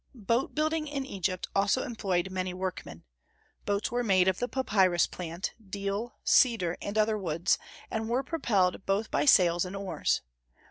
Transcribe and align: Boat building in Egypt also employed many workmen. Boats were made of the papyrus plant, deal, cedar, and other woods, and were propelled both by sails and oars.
Boat 0.15 0.55
building 0.55 0.87
in 0.87 1.05
Egypt 1.05 1.47
also 1.55 1.83
employed 1.83 2.31
many 2.31 2.55
workmen. 2.55 3.03
Boats 3.67 3.91
were 3.91 4.03
made 4.03 4.27
of 4.27 4.39
the 4.39 4.47
papyrus 4.47 5.05
plant, 5.05 5.53
deal, 5.63 6.15
cedar, 6.23 6.75
and 6.81 6.97
other 6.97 7.19
woods, 7.19 7.59
and 7.91 8.09
were 8.09 8.23
propelled 8.23 8.83
both 8.87 9.11
by 9.11 9.25
sails 9.25 9.63
and 9.63 9.75
oars. 9.75 10.21